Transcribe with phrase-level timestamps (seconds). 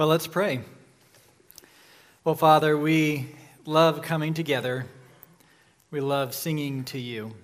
[0.00, 0.60] Well, let's pray.
[2.24, 3.34] Well, Father, we
[3.66, 4.86] love coming together.
[5.90, 7.34] We love singing to you.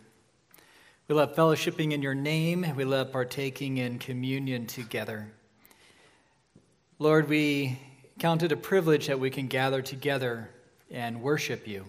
[1.07, 2.65] We love fellowshipping in your name.
[2.75, 5.31] We love partaking in communion together.
[6.99, 7.79] Lord, we
[8.21, 10.49] count it a privilege that we can gather together
[10.91, 11.85] and worship you.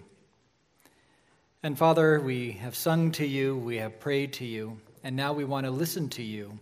[1.63, 5.45] And Father, we have sung to you, we have prayed to you, and now we
[5.45, 6.59] want to listen to you.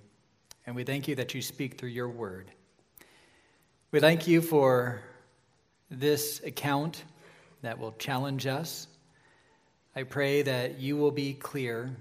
[0.68, 2.52] And we thank you that you speak through your word.
[3.96, 5.00] We thank you for
[5.90, 7.05] this account
[7.62, 8.88] that will challenge us.
[9.95, 11.95] I pray that you will be clear,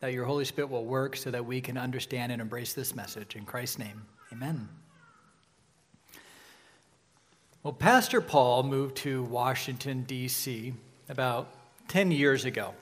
[0.00, 3.36] that your Holy Spirit will work so that we can understand and embrace this message.
[3.36, 4.68] In Christ's name, amen.
[7.62, 10.74] Well, Pastor Paul moved to Washington, D.C.
[11.08, 11.46] about
[11.86, 12.74] 10 years ago.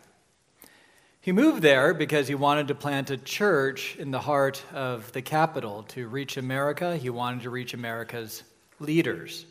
[1.22, 5.20] He moved there because he wanted to plant a church in the heart of the
[5.20, 6.96] capital to reach America.
[6.96, 8.42] He wanted to reach America's
[8.78, 9.44] leaders.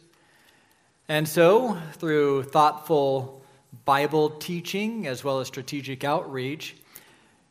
[1.07, 3.43] And so, through thoughtful
[3.85, 6.75] Bible teaching as well as strategic outreach,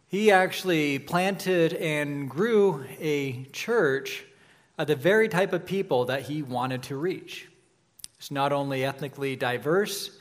[0.09, 4.25] he actually planted and grew a church
[4.79, 7.47] of the very type of people that he wanted to reach.
[8.19, 10.18] It's not only ethnically diverse,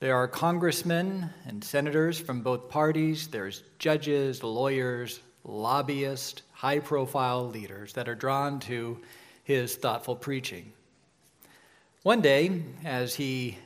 [0.00, 7.92] there are congressmen and senators from both parties, there's judges, lawyers, lobbyists, high profile leaders
[7.94, 9.00] that are drawn to
[9.42, 10.72] his thoughtful preaching.
[12.04, 13.58] One day, as he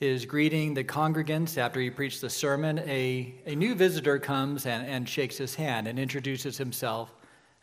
[0.00, 4.86] is greeting the congregants after he preached the sermon, a, a new visitor comes and,
[4.86, 7.14] and shakes his hand and introduces himself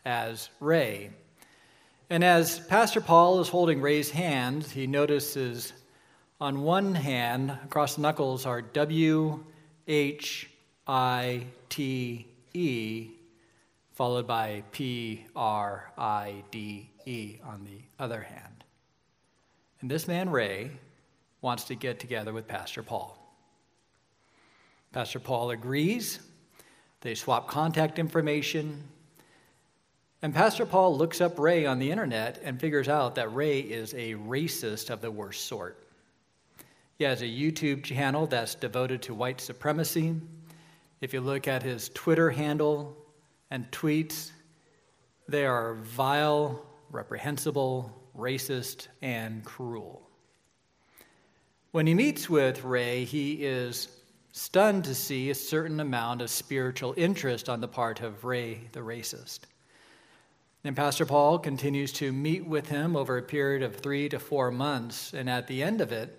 [0.04, 1.10] as Ray.
[2.08, 5.72] And as Pastor Paul is holding Ray's hand, he notices
[6.40, 9.44] on one hand, across the knuckles are W
[9.86, 10.48] H
[10.86, 13.10] I T E,
[13.92, 18.64] followed by P R I D E on the other hand.
[19.80, 20.70] And this man, Ray,
[21.42, 23.16] wants to get together with Pastor Paul.
[24.92, 26.20] Pastor Paul agrees.
[27.02, 28.84] They swap contact information.
[30.22, 33.94] And Pastor Paul looks up Ray on the internet and figures out that Ray is
[33.94, 35.89] a racist of the worst sort.
[37.00, 40.16] He has a YouTube channel that's devoted to white supremacy.
[41.00, 42.94] If you look at his Twitter handle
[43.50, 44.32] and tweets,
[45.26, 50.10] they are vile, reprehensible, racist, and cruel.
[51.70, 53.88] When he meets with Ray, he is
[54.32, 58.80] stunned to see a certain amount of spiritual interest on the part of Ray the
[58.80, 59.38] racist.
[60.64, 64.50] And Pastor Paul continues to meet with him over a period of three to four
[64.50, 66.18] months, and at the end of it,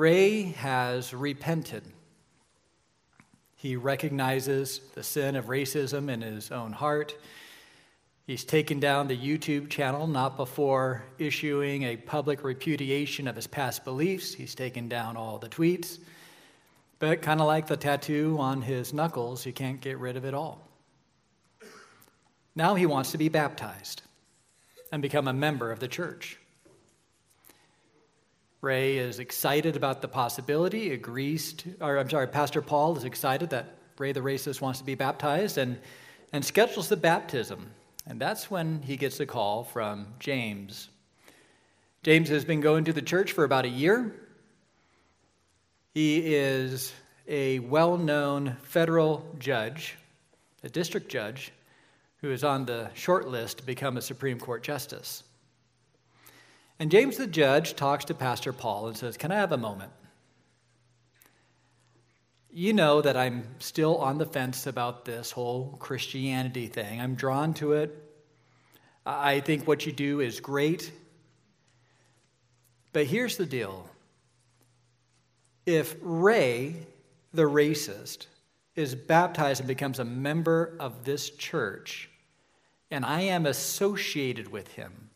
[0.00, 1.84] Ray has repented.
[3.54, 7.14] He recognizes the sin of racism in his own heart.
[8.26, 13.84] He's taken down the YouTube channel not before issuing a public repudiation of his past
[13.84, 14.32] beliefs.
[14.32, 15.98] He's taken down all the tweets.
[16.98, 20.32] But kind of like the tattoo on his knuckles, he can't get rid of it
[20.32, 20.66] all.
[22.56, 24.00] Now he wants to be baptized
[24.92, 26.39] and become a member of the church.
[28.60, 33.50] Ray is excited about the possibility, agrees to, or I'm sorry, Pastor Paul is excited
[33.50, 35.78] that Ray the racist wants to be baptized and,
[36.32, 37.70] and schedules the baptism.
[38.06, 40.88] And that's when he gets a call from James.
[42.02, 44.14] James has been going to the church for about a year.
[45.94, 46.92] He is
[47.28, 49.96] a well known federal judge,
[50.62, 51.52] a district judge,
[52.20, 55.22] who is on the short list to become a Supreme Court justice.
[56.80, 59.92] And James the judge talks to Pastor Paul and says, Can I have a moment?
[62.50, 66.98] You know that I'm still on the fence about this whole Christianity thing.
[67.00, 67.94] I'm drawn to it.
[69.04, 70.90] I think what you do is great.
[72.94, 73.86] But here's the deal
[75.66, 76.86] if Ray,
[77.34, 78.26] the racist,
[78.74, 82.08] is baptized and becomes a member of this church,
[82.90, 85.09] and I am associated with him,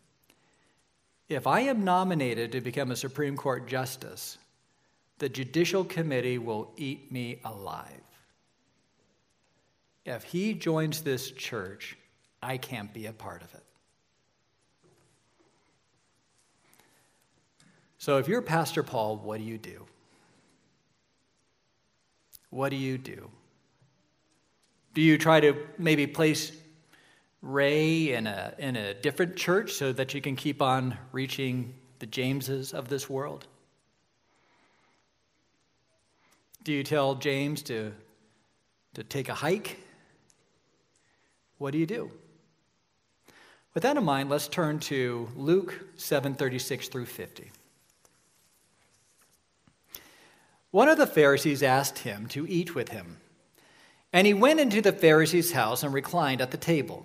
[1.28, 4.38] if I am nominated to become a Supreme Court justice,
[5.18, 7.88] the Judicial Committee will eat me alive.
[10.04, 11.96] If he joins this church,
[12.42, 13.62] I can't be a part of it.
[17.96, 19.86] So, if you're Pastor Paul, what do you do?
[22.50, 23.30] What do you do?
[24.92, 26.52] Do you try to maybe place
[27.44, 32.06] Ray in a, in a different church so that you can keep on reaching the
[32.06, 33.46] Jameses of this world?
[36.62, 37.92] Do you tell James to,
[38.94, 39.78] to take a hike?
[41.58, 42.10] What do you do?
[43.74, 47.50] With that in mind, let's turn to Luke 7:36 through 50.
[50.70, 53.18] One of the Pharisees asked him to eat with him.
[54.14, 57.04] And he went into the Pharisee's house and reclined at the table.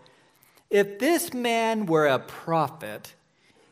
[0.71, 3.13] If this man were a prophet,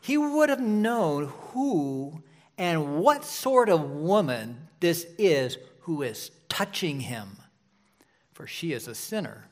[0.02, 2.22] he would have known who
[2.58, 7.38] and what sort of woman this is who is touching him,
[8.34, 9.48] for she is a sinner.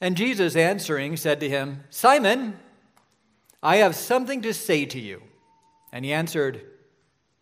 [0.00, 2.58] And Jesus answering said to him, Simon,
[3.62, 5.22] I have something to say to you.
[5.92, 6.62] And he answered,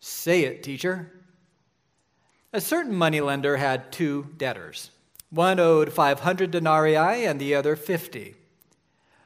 [0.01, 1.11] Say it, teacher.
[2.51, 4.91] A certain moneylender had two debtors.
[5.33, 8.35] One owed 500 denarii and the other 50.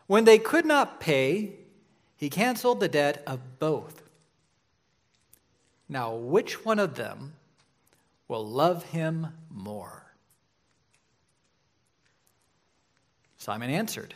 [0.07, 1.51] When they could not pay,
[2.15, 4.04] he canceled the debt of both.
[5.89, 7.33] Now, which one of them
[8.30, 10.13] will love him more?
[13.38, 14.13] Simon answered,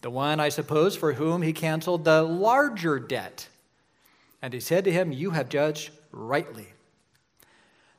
[0.00, 3.46] The one, I suppose, for whom he canceled the larger debt.
[4.42, 6.72] And he said to him, You have judged rightly.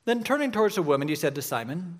[0.04, 2.00] Then turning towards the woman, he said to Simon,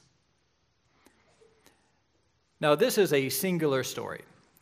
[2.61, 4.21] Now, this is a singular story.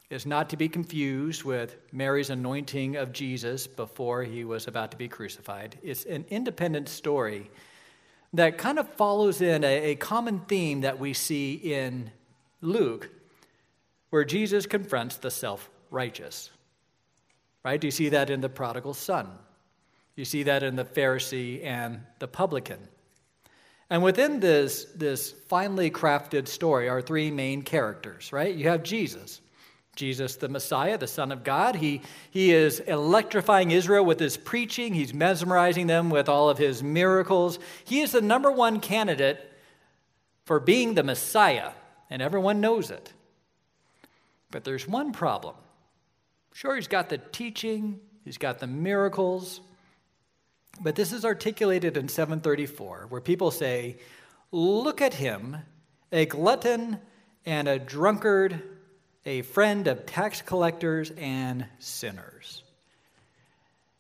[0.10, 4.98] It's not to be confused with Mary's anointing of Jesus before he was about to
[4.98, 5.78] be crucified.
[5.84, 7.52] It's an independent story
[8.34, 12.10] that kind of follows in a, a common theme that we see in
[12.62, 13.10] Luke,
[14.12, 16.52] where Jesus confronts the self righteous.
[17.66, 17.84] Right?
[17.84, 19.28] You see that in the prodigal son?
[20.16, 22.80] You see that in the Pharisee and the publican.
[23.90, 28.54] And within this, this finely crafted story are three main characters, right?
[28.54, 29.42] You have Jesus,
[29.96, 31.76] Jesus, the Messiah, the Son of God.
[31.76, 36.84] He, he is electrifying Israel with his preaching, he's mesmerizing them with all of his
[36.84, 37.58] miracles.
[37.84, 39.52] He is the number one candidate
[40.46, 41.72] for being the Messiah,
[42.10, 43.14] and everyone knows it.
[44.52, 45.56] But there's one problem.
[46.54, 49.62] Sure, he's got the teaching, he's got the miracles,
[50.82, 53.98] but this is articulated in 734, where people say,
[54.52, 55.58] Look at him,
[56.12, 57.00] a glutton
[57.46, 58.62] and a drunkard
[59.26, 62.64] a friend of tax collectors and sinners.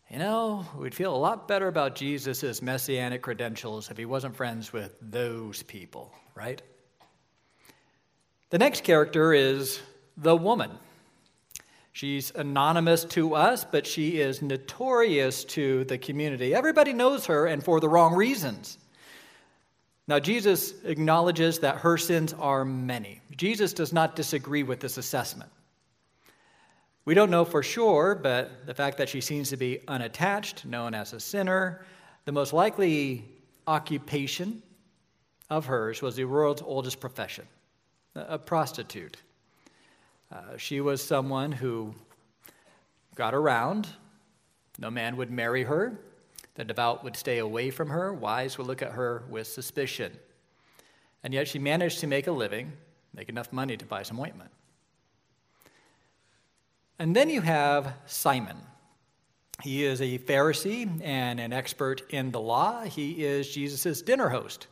[0.10, 4.74] You know, we'd feel a lot better about Jesus' messianic credentials if he wasn't friends
[4.74, 6.62] with those people, right?
[8.50, 9.80] The next character is
[10.18, 10.72] the woman.
[12.00, 16.56] She's anonymous to us, but she is notorious to the community.
[16.56, 18.78] Everybody knows her, and for the wrong reasons.
[20.08, 23.20] Now, Jesus acknowledges that her sins are many.
[23.36, 25.52] Jesus does not disagree with this assessment.
[27.04, 30.94] We don't know for sure, but the fact that she seems to be unattached, known
[30.94, 31.86] as a sinner,
[32.24, 33.26] the most likely
[33.68, 34.64] occupation
[35.50, 37.46] of hers was the world's oldest profession
[38.16, 39.18] a prostitute.
[40.32, 41.94] Uh, she was someone who
[43.16, 43.88] got around.
[44.78, 46.00] No man would marry her.
[46.56, 50.12] The devout would stay away from her, wise would look at her with suspicion.
[51.24, 52.74] And yet she managed to make a living,
[53.14, 54.52] make enough money to buy some ointment.
[57.00, 58.58] And then you have Simon.
[59.64, 62.84] He is a Pharisee and an expert in the law.
[62.84, 64.68] He is Jesus' dinner host.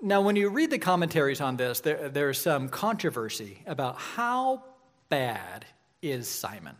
[0.00, 4.62] Now, when you read the commentaries on this, there, there's some controversy about how
[5.08, 5.66] bad
[6.02, 6.76] is Simon.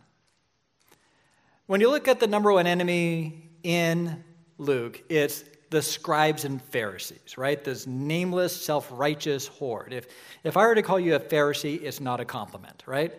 [1.67, 4.23] When you look at the number one enemy in
[4.57, 7.63] Luke, it's the scribes and Pharisees, right?
[7.63, 9.93] This nameless, self righteous horde.
[9.93, 10.07] If,
[10.43, 13.13] if I were to call you a Pharisee, it's not a compliment, right?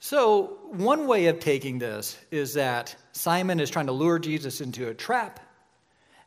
[0.00, 4.88] So, one way of taking this is that Simon is trying to lure Jesus into
[4.88, 5.40] a trap,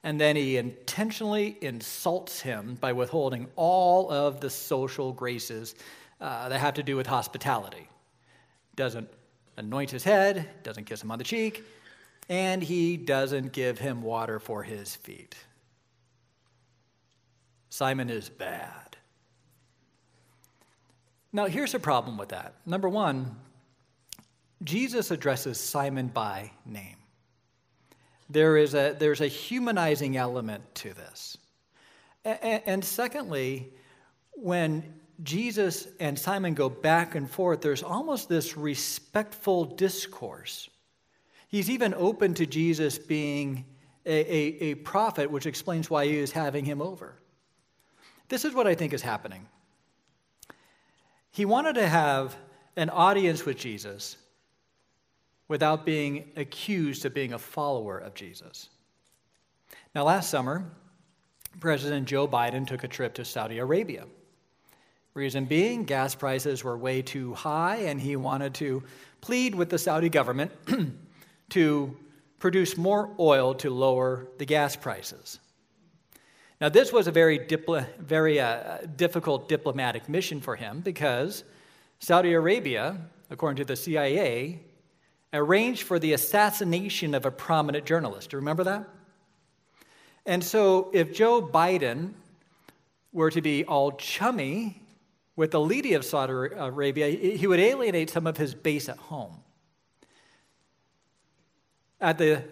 [0.03, 5.75] and then he intentionally insults him by withholding all of the social graces
[6.19, 7.87] uh, that have to do with hospitality.
[8.75, 9.07] Doesn't
[9.57, 11.63] anoint his head, doesn't kiss him on the cheek,
[12.29, 15.35] and he doesn't give him water for his feet.
[17.69, 18.97] Simon is bad.
[21.31, 22.53] Now, here's a problem with that.
[22.65, 23.35] Number one,
[24.63, 26.97] Jesus addresses Simon by name.
[28.33, 31.37] There is a, there's a humanizing element to this.
[32.25, 33.73] And, secondly,
[34.31, 40.69] when Jesus and Simon go back and forth, there's almost this respectful discourse
[41.53, 43.65] He's even open to Jesus being
[44.07, 47.13] a, a, a prophet, which explains why he is having him over.
[48.27, 49.47] This is what I think is happening.
[51.29, 52.35] He wanted to have
[52.75, 54.17] an audience with Jesus
[55.53, 58.69] without being accused of being a follower of Jesus.
[59.93, 60.65] Now, last summer,
[61.59, 64.05] President Joe Biden took a trip to Saudi Arabia.
[65.13, 68.81] Reason being, gas prices were way too high, and he wanted to
[69.21, 70.51] plead with the Saudi government
[71.49, 71.95] to
[72.39, 75.37] produce more oil to lower the gas prices.
[76.61, 81.43] Now, this was a very, dipl- very uh, difficult diplomatic mission for him because
[81.99, 82.97] Saudi Arabia,
[83.29, 84.59] according to the CIA,
[85.33, 88.29] arranged for the assassination of a prominent journalist.
[88.29, 88.87] Do you remember that?
[90.25, 92.13] And so, if Joe Biden
[93.11, 94.81] were to be all chummy
[95.35, 99.39] with the leader of Saudi Arabia, he would alienate some of his base at home.
[101.99, 102.43] At the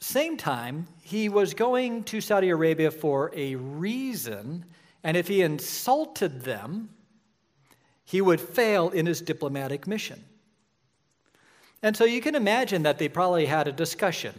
[0.00, 4.64] same time, he was going to Saudi Arabia for a reason,
[5.02, 6.90] and if he insulted them,
[8.04, 10.24] he would fail in his diplomatic mission.
[11.82, 14.34] And so you can imagine that they probably had a discussion.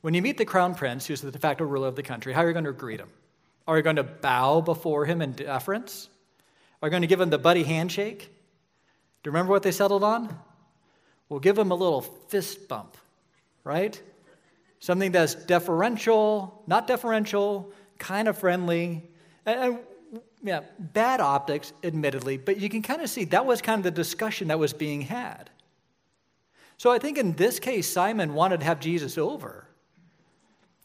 [0.00, 2.44] When you meet the crown prince, who's the de facto ruler of the country, how
[2.44, 3.10] are you going to greet him?
[3.66, 6.08] Are you going to bow before him in deference?
[6.82, 8.18] Are you going to give him the buddy handshake?
[8.20, 10.38] Do you remember what they settled on?
[11.28, 12.96] We'll give him a little fist bump
[13.64, 14.00] right?
[14.78, 19.02] Something that's deferential, not deferential, kind of friendly.
[19.46, 19.78] And, and
[20.42, 23.90] yeah, bad optics, admittedly, but you can kind of see that was kind of the
[23.90, 25.50] discussion that was being had.
[26.84, 29.66] So I think in this case, Simon wanted to have Jesus over,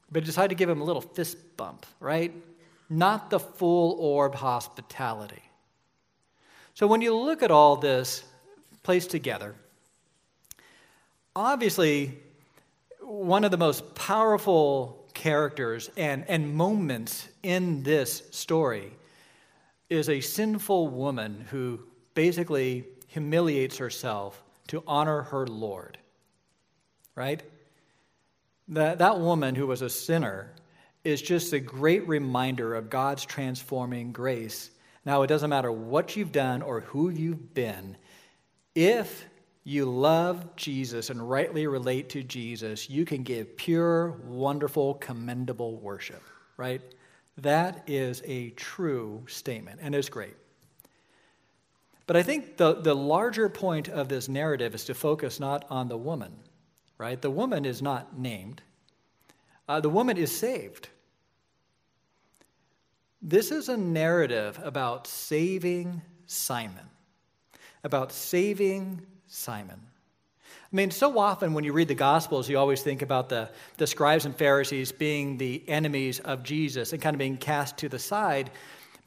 [0.09, 2.33] but decided to give him a little fist bump, right?
[2.89, 5.43] Not the full orb hospitality.
[6.73, 8.23] So when you look at all this
[8.81, 9.55] placed together,
[11.35, 12.17] obviously
[13.01, 18.93] one of the most powerful characters and, and moments in this story
[19.89, 21.81] is a sinful woman who
[22.13, 25.97] basically humiliates herself to honor her Lord.
[27.15, 27.43] Right?
[28.69, 30.53] That, that woman who was a sinner
[31.03, 34.69] is just a great reminder of God's transforming grace.
[35.05, 37.97] Now, it doesn't matter what you've done or who you've been,
[38.75, 39.25] if
[39.63, 46.23] you love Jesus and rightly relate to Jesus, you can give pure, wonderful, commendable worship,
[46.57, 46.81] right?
[47.37, 50.35] That is a true statement and it's great.
[52.09, 55.89] But I think the, the larger point of this narrative is to focus not on
[55.89, 56.33] the woman,
[56.97, 57.21] right?
[57.21, 58.63] The woman is not named,
[59.67, 60.89] uh, the woman is saved.
[63.21, 66.89] This is a narrative about saving Simon,
[67.83, 69.79] about saving Simon.
[70.49, 73.85] I mean, so often when you read the Gospels, you always think about the, the
[73.85, 77.99] scribes and Pharisees being the enemies of Jesus and kind of being cast to the
[77.99, 78.49] side.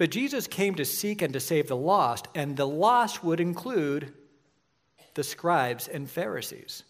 [0.02, 4.12] But Jesus came to seek and to save the lost, and the lost would include
[5.14, 6.82] the scribes and Pharisees.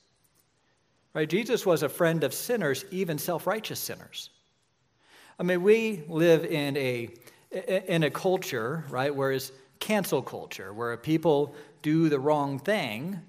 [1.13, 1.29] Right?
[1.29, 4.31] Jesus was a friend of sinners, even self righteous sinners.
[5.39, 7.11] I mean, we live in a,
[7.87, 13.21] in a culture, right, where it's cancel culture, where people do the wrong thing,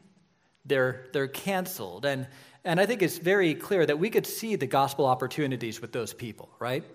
[0.64, 2.06] they're, they're canceled.
[2.06, 2.26] And,
[2.64, 6.14] and I think it's very clear that we could see the gospel opportunities with those
[6.14, 6.86] people, right?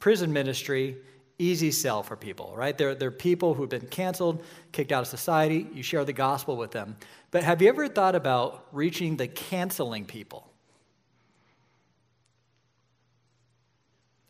[0.00, 0.96] Prison ministry,
[1.38, 2.76] easy sell for people, right?
[2.76, 4.42] They're, they're people who've been canceled,
[4.72, 5.68] kicked out of society.
[5.72, 6.96] You share the gospel with them.
[7.30, 10.50] But have you ever thought about reaching the canceling people?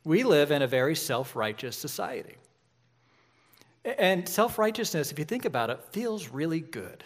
[0.04, 2.36] We live in a very self righteous society.
[3.84, 7.04] And self righteousness, if you think about it, feels really good.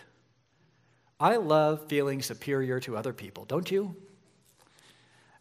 [1.21, 3.95] I love feeling superior to other people, don't you?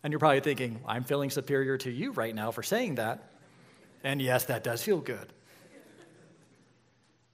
[0.04, 3.31] And you're probably thinking, I'm feeling superior to you right now for saying that.
[4.04, 5.34] And yes, that does feel good.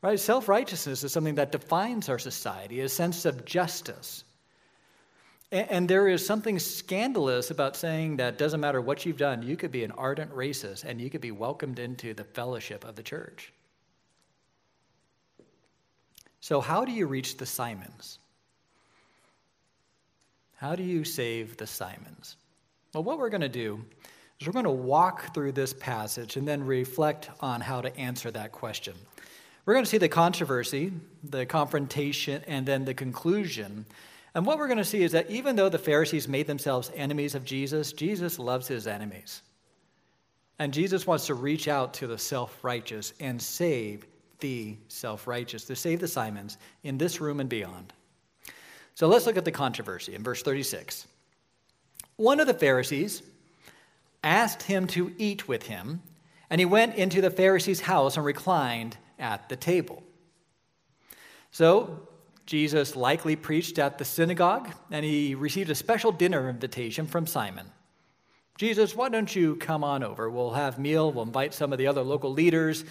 [0.02, 0.20] Right?
[0.20, 4.24] Self righteousness is something that defines our society, a sense of justice.
[5.50, 9.72] And there is something scandalous about saying that doesn't matter what you've done, you could
[9.72, 13.54] be an ardent racist and you could be welcomed into the fellowship of the church.
[16.42, 18.20] So, how do you reach the Simons?
[20.58, 22.36] How do you save the Simons?
[22.94, 23.86] Well, what we're going to do
[24.40, 28.32] is we're going to walk through this passage and then reflect on how to answer
[28.32, 28.94] that question.
[29.66, 33.86] We're going to see the controversy, the confrontation, and then the conclusion.
[34.34, 37.36] And what we're going to see is that even though the Pharisees made themselves enemies
[37.36, 39.42] of Jesus, Jesus loves his enemies.
[40.60, 44.06] And Jesus wants to reach out to the self righteous and save
[44.40, 47.94] the self righteous, to save the Simons in this room and beyond.
[48.96, 51.08] So let's look at the controversy in verse 36.
[52.16, 53.22] One of the Pharisees
[54.24, 56.02] asked him to eat with him,
[56.50, 60.04] and he went into the Pharisee's house and reclined at the table.
[61.52, 62.08] So
[62.46, 67.68] Jesus likely preached at the synagogue, and he received a special dinner invitation from Simon.
[68.58, 70.30] Jesus, why don't you come on over?
[70.30, 72.86] We'll have meal, we'll invite some of the other local leaders,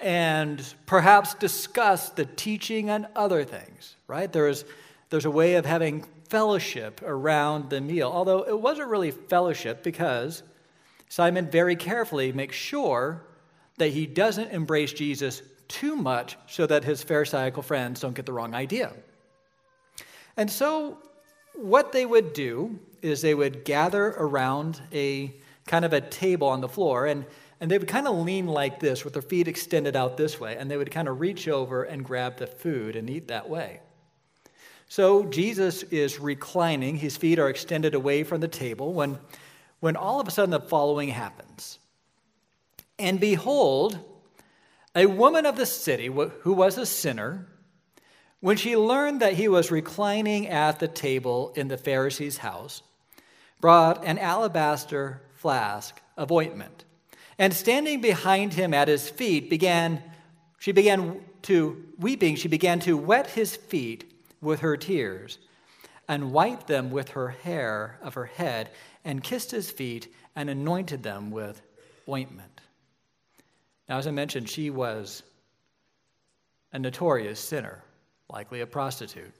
[0.00, 4.32] and perhaps discuss the teaching and other things, right?
[4.32, 4.64] There's,
[5.10, 10.42] there's a way of having fellowship around the meal, although it wasn't really fellowship because
[11.10, 13.20] Simon very carefully makes sure
[13.78, 18.32] that he doesn't embrace Jesus too much so that his Pharisaical friends don't get the
[18.32, 18.92] wrong idea.
[20.36, 20.98] And so,
[21.54, 25.34] what they would do is they would gather around a
[25.66, 27.26] kind of a table on the floor, and,
[27.60, 30.56] and they would kind of lean like this with their feet extended out this way,
[30.56, 33.80] and they would kind of reach over and grab the food and eat that way.
[34.86, 39.18] So, Jesus is reclining, his feet are extended away from the table when,
[39.80, 41.78] when all of a sudden the following happens.
[42.98, 43.98] And behold,
[44.94, 47.46] a woman of the city who was a sinner,
[48.40, 52.82] when she learned that he was reclining at the table in the Pharisee's house,
[53.60, 56.84] brought an alabaster flask of ointment,
[57.38, 60.02] and standing behind him at his feet, began
[60.58, 64.12] she began to weeping, she began to wet his feet
[64.42, 65.38] with her tears,
[66.06, 68.68] and wiped them with her hair of her head,
[69.04, 71.60] and kissed his feet, and anointed them with
[72.08, 72.60] ointment.
[73.88, 75.22] Now, as I mentioned, she was
[76.72, 77.82] a notorious sinner,
[78.28, 79.34] likely a prostitute,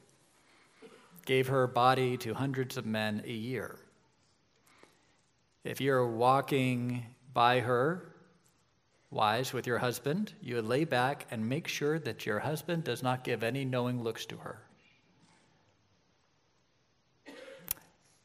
[1.24, 3.78] gave her body to hundreds of men a year.
[5.62, 8.14] If you're walking by her,
[9.10, 13.02] wise with your husband, you would lay back and make sure that your husband does
[13.02, 14.62] not give any knowing looks to her.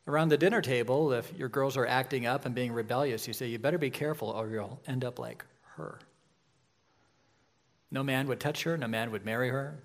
[0.08, 3.48] Around the dinner table, if your girls are acting up and being rebellious, you say,
[3.48, 5.44] You better be careful or you'll end up like
[5.76, 6.00] her.
[7.90, 9.80] No man would touch her, no man would marry her.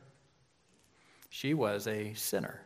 [1.31, 2.61] She was a sinner.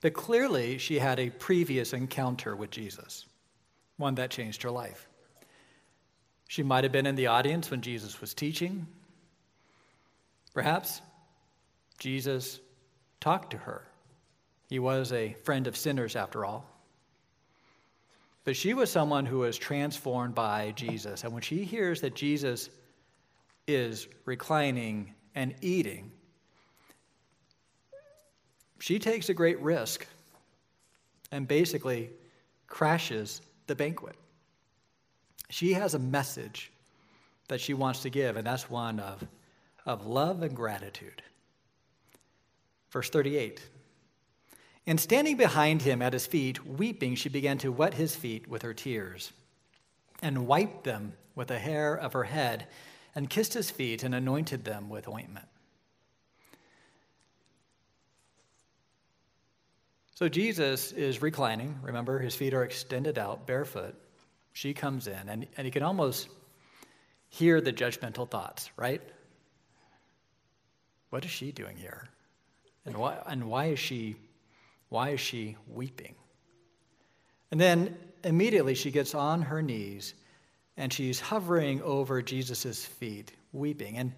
[0.00, 3.24] But clearly, she had a previous encounter with Jesus,
[3.96, 5.08] one that changed her life.
[6.48, 8.86] She might have been in the audience when Jesus was teaching.
[10.54, 11.00] Perhaps
[11.98, 12.60] Jesus
[13.20, 13.87] talked to her.
[14.68, 16.66] He was a friend of sinners, after all.
[18.44, 21.24] But she was someone who was transformed by Jesus.
[21.24, 22.70] And when she hears that Jesus
[23.66, 26.10] is reclining and eating,
[28.78, 30.06] she takes a great risk
[31.32, 32.10] and basically
[32.66, 34.16] crashes the banquet.
[35.50, 36.70] She has a message
[37.48, 39.26] that she wants to give, and that's one of,
[39.86, 41.22] of love and gratitude.
[42.90, 43.60] Verse 38
[44.88, 48.62] And standing behind him at his feet, weeping, she began to wet his feet with
[48.62, 49.34] her tears
[50.22, 52.66] and wiped them with the hair of her head
[53.14, 55.44] and kissed his feet and anointed them with ointment.
[60.14, 61.78] So Jesus is reclining.
[61.82, 63.94] Remember, his feet are extended out, barefoot.
[64.54, 66.30] She comes in, and, and you can almost
[67.28, 69.02] hear the judgmental thoughts, right?
[71.10, 72.08] What is she doing here?
[72.86, 74.16] And why, and why is she
[74.88, 76.14] why is she weeping?
[77.50, 80.14] And then immediately she gets on her knees
[80.76, 83.96] and she's hovering over Jesus' feet, weeping.
[83.96, 84.12] And,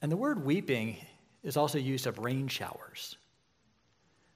[0.00, 0.96] and the word weeping
[1.42, 3.16] is also used of rain showers.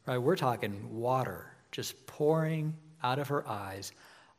[0.07, 0.19] Right?
[0.19, 3.93] We're talking water just pouring out of her eyes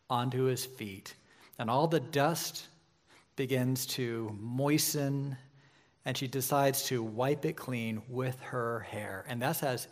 [0.10, 1.14] onto his feet.
[1.60, 2.68] And all the dust
[3.36, 5.38] begins to moisten
[6.06, 9.26] and she decides to wipe it clean with her hair.
[9.28, 9.90] And that's as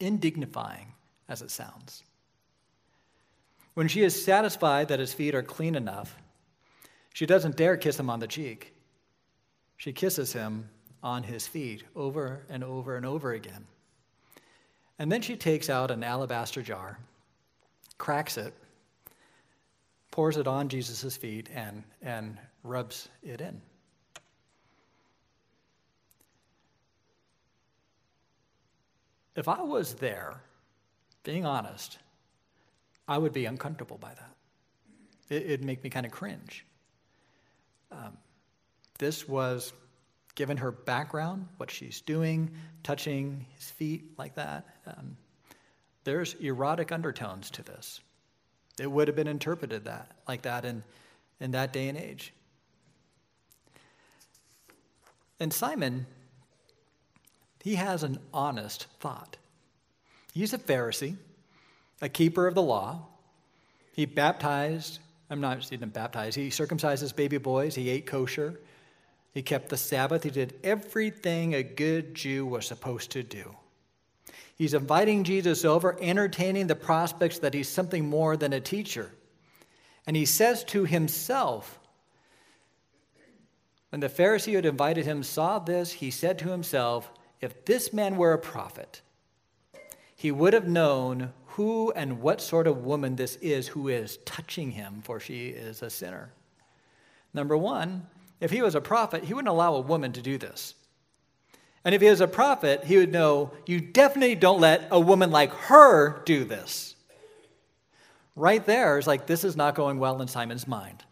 [0.00, 0.92] indignifying
[1.28, 2.02] as it sounds.
[3.74, 6.16] When she is satisfied that his feet are clean enough,
[7.12, 8.74] she doesn't dare kiss him on the cheek.
[9.76, 10.68] She kisses him
[11.02, 13.66] on his feet over and over and over again.
[14.98, 16.98] And then she takes out an alabaster jar,
[17.98, 18.54] cracks it,
[20.10, 23.60] pours it on Jesus' feet, and, and rubs it in.
[29.36, 30.40] If I was there,
[31.24, 31.98] being honest,
[33.08, 34.30] I would be uncomfortable by that.
[35.28, 36.64] It, would make me kind of cringe.
[37.90, 38.16] Um,
[38.98, 39.72] this was,
[40.34, 42.50] given her background, what she's doing,
[42.82, 45.16] touching his feet like that, um,
[46.04, 48.00] there's erotic undertones to this.
[48.78, 50.82] It would have been interpreted that like that in,
[51.40, 52.32] in that day and age.
[55.40, 56.06] And Simon,
[57.64, 59.38] he has an honest thought.
[60.34, 61.16] He's a Pharisee,
[62.02, 63.06] a keeper of the law.
[63.94, 64.98] He baptized,
[65.30, 68.60] I'm not even baptized, he circumcised his baby boys, he ate kosher,
[69.32, 73.56] he kept the Sabbath, he did everything a good Jew was supposed to do.
[74.56, 79.10] He's inviting Jesus over, entertaining the prospects that he's something more than a teacher.
[80.06, 81.78] And he says to himself,
[83.88, 87.10] when the Pharisee who had invited him saw this, he said to himself,
[87.44, 89.02] If this man were a prophet,
[90.16, 94.70] he would have known who and what sort of woman this is who is touching
[94.70, 96.32] him, for she is a sinner.
[97.34, 98.06] Number one,
[98.40, 100.74] if he was a prophet, he wouldn't allow a woman to do this.
[101.84, 105.30] And if he was a prophet, he would know you definitely don't let a woman
[105.30, 106.96] like her do this.
[108.36, 111.04] Right there is like, this is not going well in Simon's mind.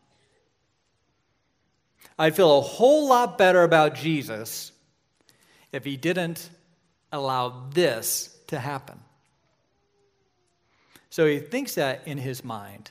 [2.19, 4.72] I'd feel a whole lot better about Jesus
[5.73, 6.51] if he didn't
[7.11, 8.99] allow this to happen.
[11.11, 12.91] So he thinks that in his mind.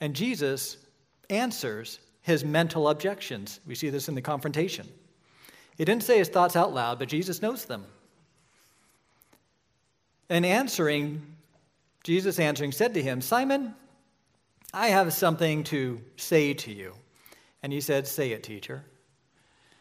[0.00, 0.76] And Jesus
[1.28, 3.60] answers his mental objections.
[3.66, 4.88] We see this in the confrontation.
[5.76, 7.84] He didn't say his thoughts out loud, but Jesus knows them.
[10.28, 11.22] And answering,
[12.04, 13.74] Jesus answering said to him, Simon,
[14.72, 16.94] I have something to say to you.
[17.62, 18.84] And he said, Say it, teacher.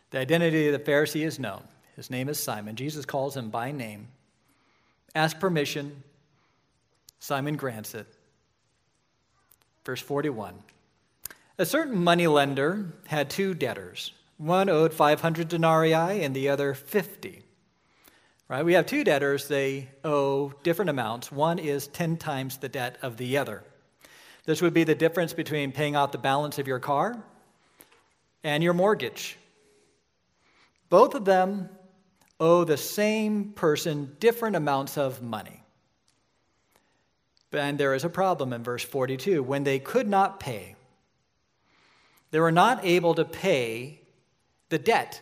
[0.09, 1.63] The identity of the Pharisee is known.
[2.01, 2.75] His name is Simon.
[2.75, 4.07] Jesus calls him by name.
[5.13, 6.01] Ask permission.
[7.19, 8.07] Simon grants it.
[9.85, 10.55] Verse 41
[11.59, 14.13] A certain moneylender had two debtors.
[14.37, 17.43] One owed 500 denarii and the other 50.
[18.47, 18.65] Right?
[18.65, 21.31] We have two debtors, they owe different amounts.
[21.31, 23.63] One is 10 times the debt of the other.
[24.45, 27.23] This would be the difference between paying off the balance of your car
[28.43, 29.37] and your mortgage.
[30.89, 31.69] Both of them
[32.41, 35.63] owe the same person different amounts of money.
[37.53, 39.43] And there is a problem in verse 42.
[39.43, 40.75] When they could not pay,
[42.31, 44.01] they were not able to pay
[44.69, 45.21] the debt.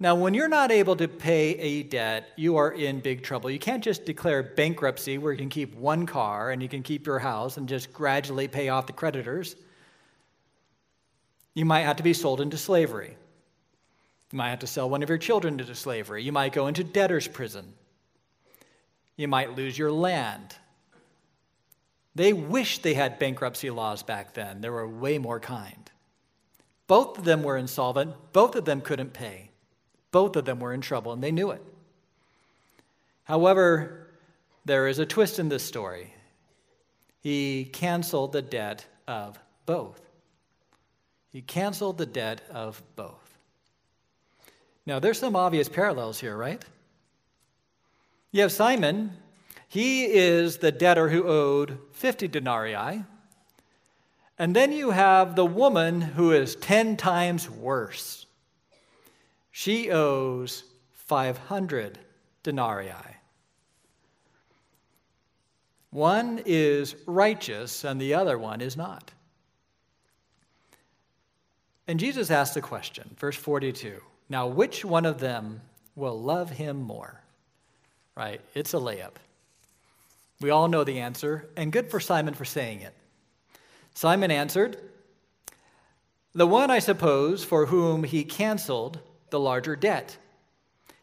[0.00, 3.50] Now, when you're not able to pay a debt, you are in big trouble.
[3.50, 7.06] You can't just declare bankruptcy where you can keep one car and you can keep
[7.06, 9.54] your house and just gradually pay off the creditors.
[11.54, 13.16] You might have to be sold into slavery.
[14.32, 16.22] You might have to sell one of your children into slavery.
[16.22, 17.74] You might go into debtor's prison.
[19.16, 20.56] You might lose your land.
[22.14, 24.62] They wished they had bankruptcy laws back then.
[24.62, 25.90] They were way more kind.
[26.86, 28.14] Both of them were insolvent.
[28.32, 29.50] Both of them couldn't pay.
[30.10, 31.62] Both of them were in trouble, and they knew it.
[33.24, 34.08] However,
[34.64, 36.12] there is a twist in this story.
[37.20, 40.00] He canceled the debt of both.
[41.30, 43.21] He canceled the debt of both.
[44.84, 46.62] Now, there's some obvious parallels here, right?
[48.32, 49.12] You have Simon.
[49.68, 53.04] He is the debtor who owed 50 denarii.
[54.38, 58.26] And then you have the woman who is 10 times worse.
[59.52, 61.98] She owes 500
[62.42, 62.92] denarii.
[65.90, 69.12] One is righteous and the other one is not.
[71.86, 74.00] And Jesus asked a question, verse 42.
[74.32, 75.60] Now, which one of them
[75.94, 77.20] will love him more?
[78.16, 78.40] Right?
[78.54, 79.16] It's a layup.
[80.40, 82.94] We all know the answer, and good for Simon for saying it.
[83.92, 84.78] Simon answered,
[86.32, 90.16] The one, I suppose, for whom he canceled the larger debt.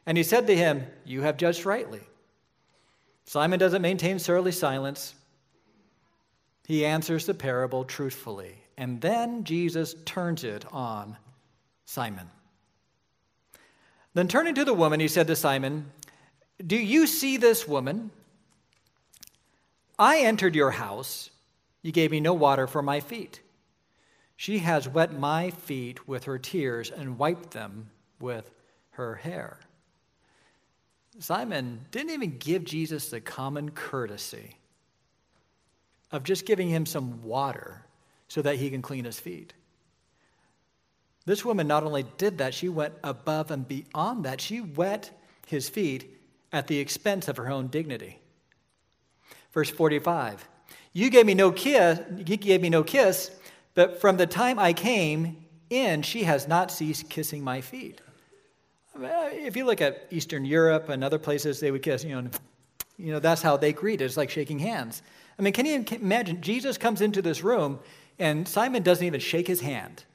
[0.08, 2.02] And he said to him, You have judged rightly.
[3.26, 5.14] Simon doesn't maintain surly silence.
[6.66, 11.18] He answers the parable truthfully and then Jesus turns it on
[11.84, 12.30] Simon.
[14.20, 15.94] Then turning to the woman, he said to Simon,
[16.68, 18.12] Do you see this woman?
[19.98, 21.30] I entered your house.
[21.84, 23.40] You gave me no water for my feet.
[24.36, 28.52] She has wet my feet with her tears and wiped them with
[28.90, 29.62] her hair.
[31.20, 34.58] Simon didn't even give Jesus the common courtesy
[36.12, 37.86] of just giving him some water
[38.28, 39.54] so that he can clean his feet.
[41.30, 44.42] This woman not only did that, she went above and beyond that.
[44.42, 45.12] She wet
[45.46, 46.20] his feet
[46.52, 48.18] at the expense of her own dignity.
[49.54, 50.48] Verse 45
[50.92, 53.30] You gave me no kiss, you gave me no kiss,
[53.76, 58.02] but from the time I came in, she has not ceased kissing my feet.
[59.00, 62.28] If you look at Eastern Europe and other places, they would kiss, you know,
[62.98, 64.02] you know, that's how they greet.
[64.02, 65.04] It's like shaking hands.
[65.38, 66.42] I mean, can you imagine?
[66.42, 67.82] Jesus comes into this room
[68.18, 70.06] and Simon doesn't even shake his hand.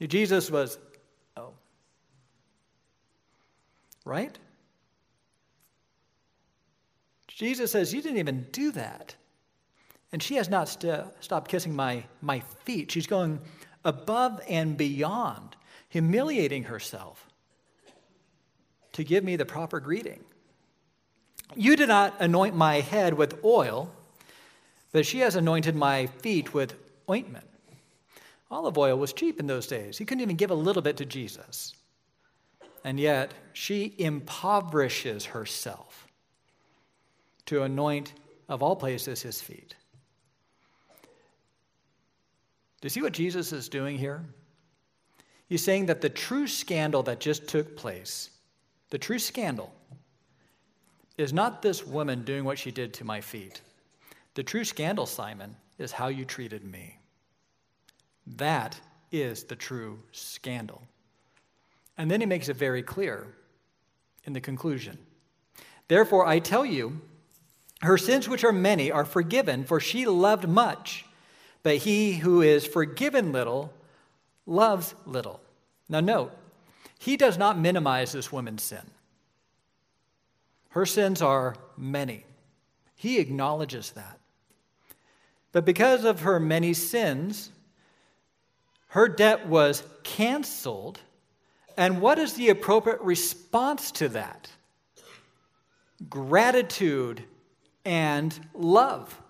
[0.00, 0.78] Jesus was,
[1.36, 1.52] oh,
[4.04, 4.36] right?
[7.28, 9.14] Jesus says, You didn't even do that.
[10.12, 12.92] And she has not st- stopped kissing my, my feet.
[12.92, 13.40] She's going
[13.84, 15.56] above and beyond,
[15.88, 17.28] humiliating herself
[18.92, 20.22] to give me the proper greeting.
[21.56, 23.92] You did not anoint my head with oil,
[24.92, 26.74] but she has anointed my feet with
[27.10, 27.46] ointment.
[28.54, 29.98] Olive oil was cheap in those days.
[29.98, 31.74] He couldn't even give a little bit to Jesus.
[32.84, 36.06] And yet, she impoverishes herself
[37.46, 38.12] to anoint,
[38.48, 39.74] of all places, his feet.
[42.80, 44.24] Do you see what Jesus is doing here?
[45.48, 48.30] He's saying that the true scandal that just took place,
[48.90, 49.74] the true scandal,
[51.18, 53.62] is not this woman doing what she did to my feet.
[54.34, 56.98] The true scandal, Simon, is how you treated me.
[58.26, 58.80] That
[59.12, 60.82] is the true scandal.
[61.96, 63.26] And then he makes it very clear
[64.24, 64.98] in the conclusion.
[65.88, 67.00] Therefore, I tell you,
[67.82, 71.04] her sins, which are many, are forgiven, for she loved much.
[71.62, 73.72] But he who is forgiven little
[74.46, 75.40] loves little.
[75.88, 76.32] Now, note,
[76.98, 78.90] he does not minimize this woman's sin.
[80.70, 82.24] Her sins are many.
[82.96, 84.18] He acknowledges that.
[85.52, 87.50] But because of her many sins,
[88.94, 91.00] her debt was canceled.
[91.76, 94.48] And what is the appropriate response to that?
[96.08, 97.24] Gratitude
[97.84, 99.20] and love.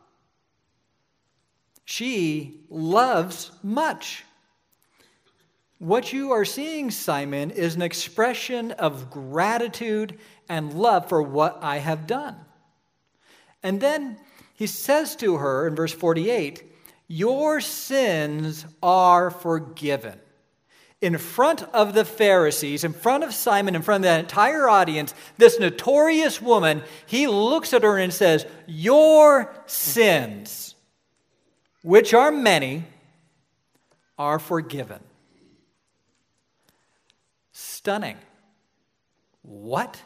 [1.87, 4.25] She loves much.
[5.79, 11.79] What you are seeing, Simon, is an expression of gratitude and love for what I
[11.79, 12.37] have done.
[13.63, 14.19] And then
[14.53, 16.74] he says to her in verse 48
[17.07, 20.19] Your sins are forgiven
[21.05, 25.13] in front of the Pharisees, in front of Simon, in front of the entire audience,
[25.37, 30.75] this notorious woman, he looks at her and says, Your sins,
[31.83, 32.85] which are many,
[34.19, 35.01] are forgiven.
[37.53, 38.17] Stunning.
[39.43, 40.01] What?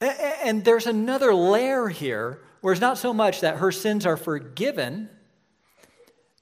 [0.00, 5.08] And there's another layer here where it's not so much that her sins are forgiven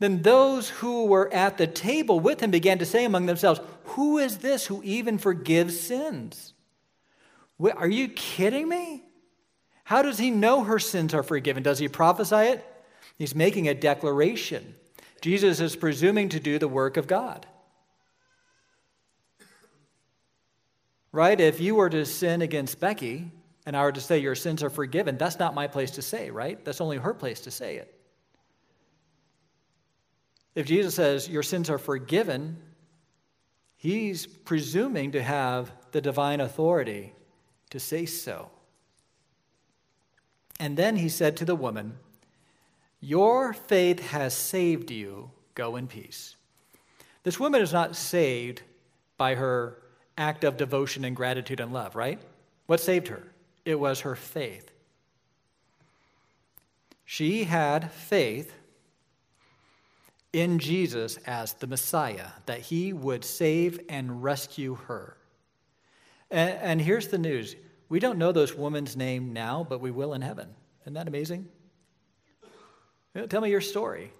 [0.00, 4.18] then those who were at the table with him began to say among themselves, Who
[4.18, 6.52] is this who even forgives sins?
[7.76, 9.02] Are you kidding me?
[9.84, 11.62] How does he know her sins are forgiven?
[11.62, 12.64] Does he prophesy it?
[13.16, 14.76] He's making a declaration.
[15.20, 17.46] Jesus is presuming to do the work of God.
[21.10, 21.40] Right?
[21.40, 23.32] If you were to sin against Becky
[23.68, 26.30] and I were to say your sins are forgiven, that's not my place to say,
[26.30, 26.64] right?
[26.64, 27.94] That's only her place to say it.
[30.54, 32.56] If Jesus says your sins are forgiven,
[33.76, 37.12] he's presuming to have the divine authority
[37.68, 38.50] to say so.
[40.58, 41.98] And then he said to the woman,
[43.00, 45.30] Your faith has saved you.
[45.54, 46.36] Go in peace.
[47.22, 48.62] This woman is not saved
[49.18, 49.76] by her
[50.16, 52.18] act of devotion and gratitude and love, right?
[52.64, 53.24] What saved her?
[53.68, 54.72] It was her faith.
[57.04, 58.54] She had faith
[60.32, 65.18] in Jesus as the Messiah, that he would save and rescue her.
[66.30, 67.56] And, and, here's the news
[67.90, 70.48] we don't know this woman's name now, but we will in heaven.
[70.84, 71.46] Isn't that amazing?
[73.28, 74.10] Tell me your story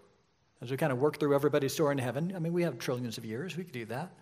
[0.61, 2.35] as we kind of work through everybody's story in heaven.
[2.37, 4.13] I mean, we have trillions of years, we could do that.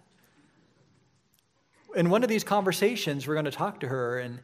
[1.97, 4.39] In one of these conversations, we're going to talk to her and,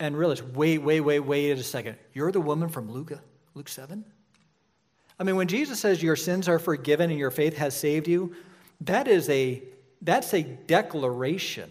[0.00, 1.96] and realize wait, wait, wait, wait a second.
[2.14, 3.12] You're the woman from Luke,
[3.54, 4.04] Luke 7?
[5.18, 8.34] I mean, when Jesus says your sins are forgiven and your faith has saved you,
[8.80, 9.62] that is a
[10.00, 11.70] that's a declaration,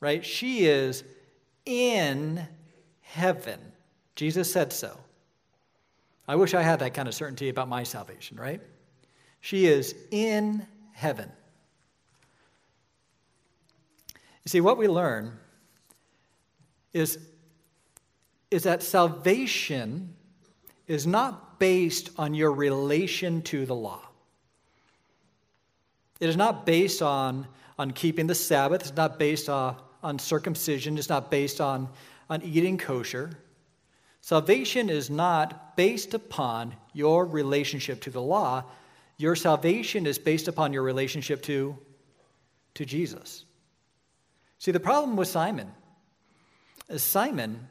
[0.00, 0.24] right?
[0.24, 1.02] She is
[1.66, 2.46] in
[3.00, 3.58] heaven.
[4.14, 4.96] Jesus said so.
[6.28, 8.60] I wish I had that kind of certainty about my salvation, right?
[9.40, 11.30] She is in heaven.
[14.44, 15.36] You see, what we learn
[16.94, 17.18] is,
[18.50, 20.14] is that salvation
[20.86, 24.00] is not based on your relation to the law.
[26.20, 27.46] It is not based on,
[27.78, 28.82] on keeping the Sabbath.
[28.82, 30.96] It's not based on, on circumcision.
[30.96, 31.88] It's not based on,
[32.30, 33.36] on eating kosher.
[34.20, 38.64] Salvation is not based upon your relationship to the law.
[39.18, 41.76] Your salvation is based upon your relationship to,
[42.74, 43.44] to Jesus.
[44.58, 45.72] See, the problem with Simon
[46.96, 47.68] Simon,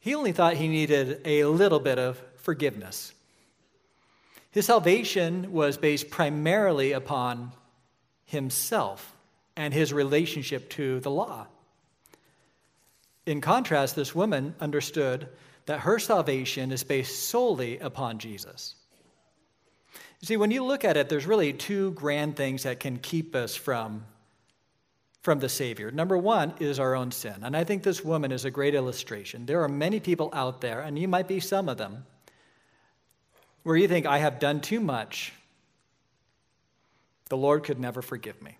[0.00, 3.12] he only thought he needed a little bit of forgiveness.
[4.50, 7.52] His salvation was based primarily upon
[8.24, 9.14] himself
[9.56, 11.46] and his relationship to the law.
[13.26, 15.28] In contrast, this woman understood
[15.66, 18.76] that her salvation is based solely upon Jesus.
[20.20, 23.34] You see, when you look at it, there's really two grand things that can keep
[23.34, 24.06] us from,
[25.26, 25.90] from the Savior.
[25.90, 27.34] Number one is our own sin.
[27.42, 29.44] And I think this woman is a great illustration.
[29.44, 32.06] There are many people out there, and you might be some of them,
[33.64, 35.32] where you think, I have done too much.
[37.28, 38.56] The Lord could never forgive me.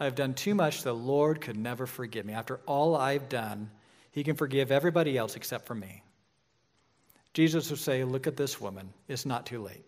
[0.00, 2.32] I have done too much, the Lord could never forgive me.
[2.32, 3.70] After all I've done,
[4.12, 6.02] He can forgive everybody else except for me.
[7.34, 8.94] Jesus would say, Look at this woman.
[9.08, 9.84] It's not too late.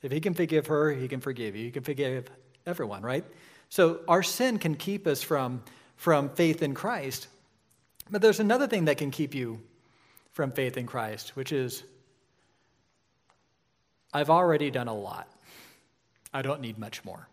[0.00, 1.66] If He can forgive her, He can forgive you.
[1.66, 2.30] He can forgive
[2.66, 3.24] everyone, right?
[3.68, 5.62] So our sin can keep us from,
[5.96, 7.28] from faith in Christ.
[8.10, 9.60] But there's another thing that can keep you
[10.32, 11.82] from faith in Christ, which is
[14.12, 15.28] I've already done a lot.
[16.32, 17.28] I don't need much more.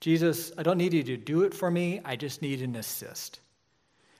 [0.00, 2.00] Jesus, I don't need you to do it for me.
[2.04, 3.40] I just need an assist.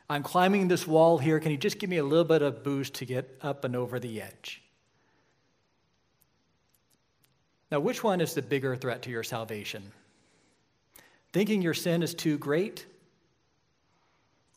[0.08, 1.40] I'm climbing this wall here.
[1.40, 3.98] Can you just give me a little bit of boost to get up and over
[3.98, 4.62] the edge?
[7.70, 9.82] Now, which one is the bigger threat to your salvation?
[11.32, 12.86] Thinking your sin is too great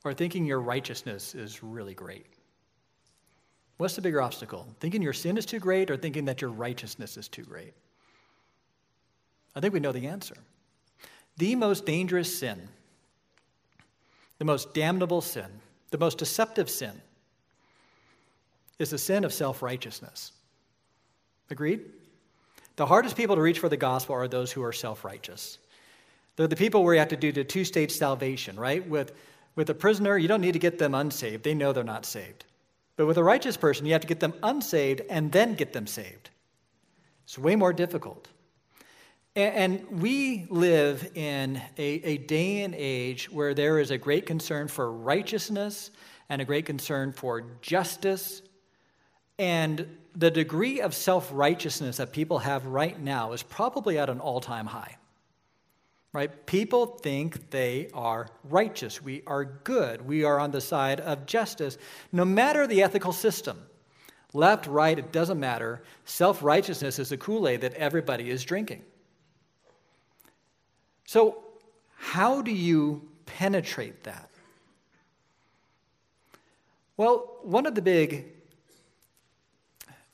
[0.03, 2.25] or thinking your righteousness is really great?
[3.77, 4.67] What's the bigger obstacle?
[4.79, 7.73] Thinking your sin is too great or thinking that your righteousness is too great?
[9.55, 10.35] I think we know the answer.
[11.37, 12.67] The most dangerous sin,
[14.37, 15.47] the most damnable sin,
[15.91, 17.01] the most deceptive sin
[18.77, 20.33] is the sin of self righteousness.
[21.49, 21.81] Agreed?
[22.79, 25.57] The hardest people to reach for the gospel are those who are self righteous.
[26.37, 28.87] They're the people where you have to do the two stage salvation, right?
[28.87, 29.11] With,
[29.57, 32.45] with a prisoner, you don't need to get them unsaved, they know they're not saved.
[32.95, 35.87] But with a righteous person, you have to get them unsaved and then get them
[35.87, 36.29] saved.
[37.25, 38.29] It's way more difficult.
[39.35, 44.69] And we live in a, a, day and age where there is a great concern
[44.69, 45.91] for righteousness
[46.29, 48.41] and a great concern for justice.
[49.39, 54.19] And the degree of self righteousness that people have right now is probably at an
[54.19, 54.97] all time high.
[56.11, 56.45] Right?
[56.45, 59.01] People think they are righteous.
[59.01, 60.05] We are good.
[60.05, 61.77] We are on the side of justice,
[62.11, 63.65] no matter the ethical system.
[64.33, 65.81] Left, right, it doesn't matter.
[66.05, 68.83] Self righteousness is the Kool Aid that everybody is drinking.
[71.05, 71.43] So,
[71.95, 74.29] how do you penetrate that?
[76.97, 78.25] Well, one of the big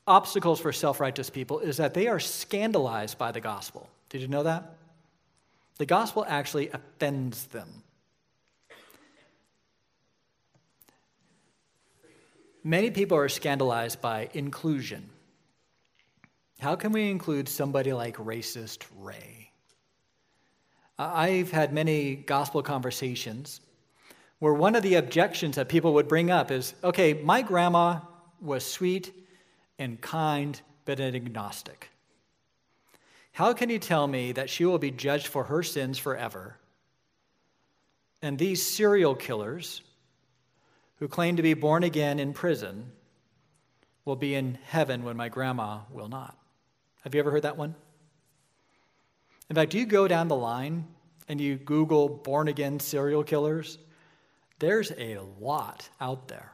[0.06, 3.88] obstacles for self righteous people is that they are scandalized by the gospel.
[4.08, 4.76] Did you know that?
[5.78, 7.82] The gospel actually offends them.
[12.64, 15.08] Many people are scandalized by inclusion.
[16.58, 19.52] How can we include somebody like racist Ray?
[20.98, 23.60] I've had many gospel conversations
[24.38, 28.00] where one of the objections that people would bring up is okay, my grandma
[28.40, 29.12] was sweet
[29.78, 31.90] and kind, but an agnostic.
[33.32, 36.56] How can you tell me that she will be judged for her sins forever?
[38.22, 39.82] And these serial killers
[40.98, 42.90] who claim to be born again in prison
[44.06, 46.38] will be in heaven when my grandma will not.
[47.02, 47.74] Have you ever heard that one?
[49.50, 50.86] In fact, you go down the line
[51.28, 53.78] and you Google born again serial killers,
[54.58, 56.52] there's a lot out there.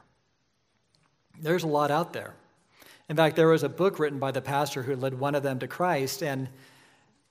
[1.39, 2.35] There's a lot out there.
[3.09, 5.59] In fact, there was a book written by the pastor who led one of them
[5.59, 6.47] to Christ, and,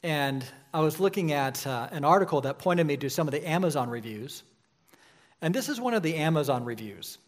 [0.02, 0.44] and
[0.74, 3.88] I was looking at uh, an article that pointed me to some of the Amazon
[3.88, 4.42] reviews.
[5.40, 7.18] And this is one of the Amazon reviews.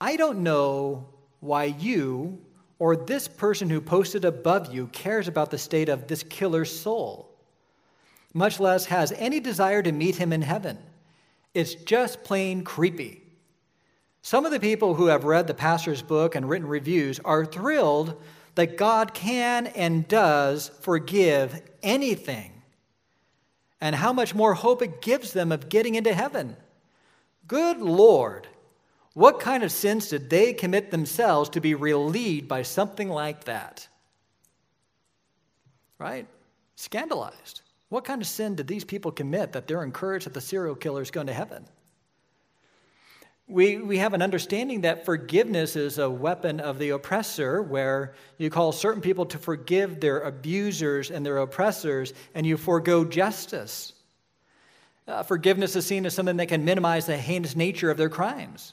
[0.00, 1.06] I don't know
[1.40, 2.40] why you
[2.78, 7.32] or this person who posted above you cares about the state of this killer's soul,
[8.34, 10.76] much less has any desire to meet him in heaven.
[11.54, 13.21] It's just plain creepy.
[14.22, 18.20] Some of the people who have read the pastor's book and written reviews are thrilled
[18.54, 22.52] that God can and does forgive anything,
[23.80, 26.56] and how much more hope it gives them of getting into heaven.
[27.48, 28.46] Good Lord,
[29.14, 33.88] what kind of sins did they commit themselves to be relieved by something like that?
[35.98, 36.26] Right?
[36.76, 37.62] Scandalized.
[37.88, 41.02] What kind of sin did these people commit that they're encouraged that the serial killer
[41.02, 41.66] is going to heaven?
[43.52, 48.48] We, we have an understanding that forgiveness is a weapon of the oppressor, where you
[48.48, 53.92] call certain people to forgive their abusers and their oppressors, and you forego justice.
[55.06, 58.72] Uh, forgiveness is seen as something that can minimize the heinous nature of their crimes.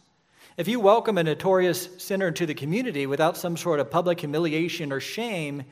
[0.55, 4.93] If you welcome a notorious sinner into the community without some sort of public humiliation
[4.93, 5.63] or shame,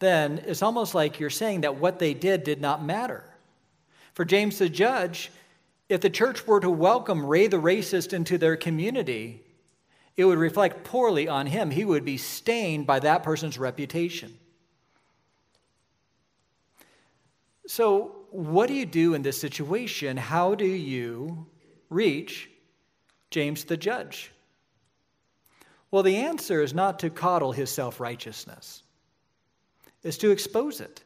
[0.00, 3.22] then it's almost like you're saying that what they did did not matter.
[4.14, 5.30] For James the judge,
[5.88, 9.42] if the church were to welcome Ray the racist into their community,
[10.16, 11.70] it would reflect poorly on him.
[11.70, 14.36] He would be stained by that person's reputation.
[17.66, 20.16] So, what do you do in this situation?
[20.16, 21.46] How do you
[21.88, 22.50] reach
[23.30, 24.32] James the judge?
[25.90, 28.82] Well, the answer is not to coddle his self righteousness
[30.02, 31.02] is to expose it.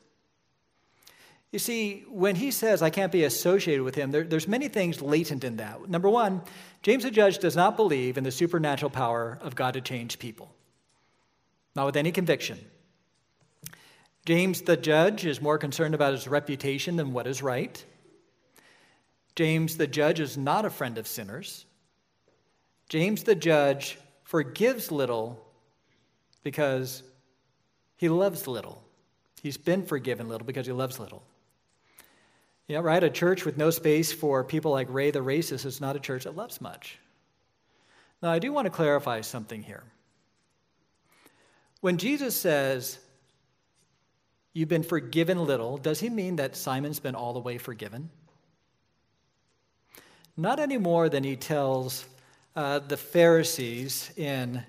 [1.52, 5.02] You see, when he says, I can't be associated with him, there, there's many things
[5.02, 5.86] latent in that.
[5.86, 6.40] Number one,
[6.82, 10.50] James the Judge does not believe in the supernatural power of God to change people,
[11.76, 12.58] not with any conviction.
[14.24, 17.84] James the Judge is more concerned about his reputation than what is right.
[19.34, 21.66] James the Judge is not a friend of sinners.
[22.88, 25.44] James the Judge forgives little
[26.42, 27.02] because
[27.96, 28.82] he loves little.
[29.42, 31.22] He's been forgiven little because he loves little.
[32.68, 33.02] Yeah, right?
[33.02, 36.24] A church with no space for people like Ray the racist is not a church
[36.24, 36.98] that loves much.
[38.22, 39.82] Now, I do want to clarify something here.
[41.80, 42.98] When Jesus says,
[44.54, 48.10] You've been forgiven little, does he mean that Simon's been all the way forgiven?
[50.36, 52.04] Not any more than he tells
[52.54, 54.62] uh, the Pharisees in,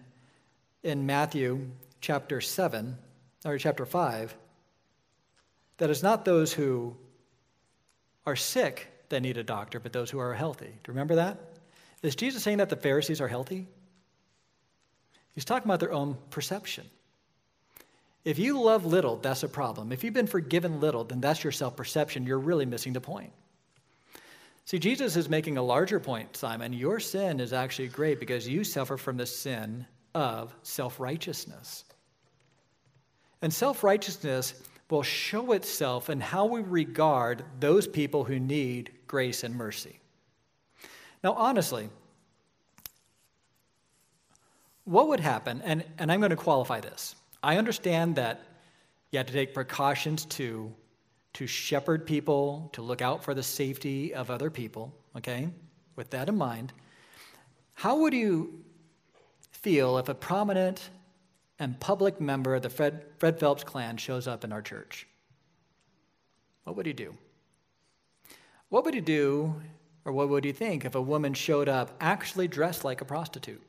[0.83, 1.69] in Matthew
[1.99, 2.97] chapter 7
[3.43, 4.33] or chapter 5,
[5.77, 6.95] that it's not those who
[8.25, 10.65] are sick that need a doctor, but those who are healthy.
[10.65, 11.37] Do you remember that?
[12.01, 13.67] Is Jesus saying that the Pharisees are healthy?
[15.35, 16.85] He's talking about their own perception.
[18.25, 19.91] If you love little, that's a problem.
[19.91, 22.25] If you've been forgiven little, then that's your self perception.
[22.25, 23.31] You're really missing the point.
[24.65, 26.71] See, Jesus is making a larger point, Simon.
[26.71, 31.83] Your sin is actually great because you suffer from the sin of self righteousness.
[33.41, 34.53] And self righteousness
[34.93, 39.99] will show itself in how we regard those people who need grace and mercy.
[41.23, 41.89] Now, honestly,
[44.83, 47.15] what would happen, and, and I'm going to qualify this.
[47.41, 48.43] I understand that
[49.09, 50.71] you have to take precautions to,
[51.33, 55.49] to shepherd people, to look out for the safety of other people, okay?
[55.95, 56.71] With that in mind,
[57.73, 58.63] how would you
[59.49, 60.87] feel if a prominent
[61.59, 65.07] and public member of the Fred, Fred Phelps clan shows up in our church,
[66.63, 67.15] what would he do?
[68.69, 69.55] What would he do,
[70.05, 73.61] or what would he think, if a woman showed up actually dressed like a prostitute?